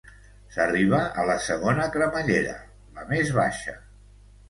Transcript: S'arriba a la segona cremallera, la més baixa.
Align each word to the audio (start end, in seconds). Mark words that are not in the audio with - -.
S'arriba 0.55 1.01
a 1.03 1.27
la 1.31 1.35
segona 1.49 1.87
cremallera, 1.99 2.59
la 2.99 3.09
més 3.15 3.35
baixa. 3.41 3.81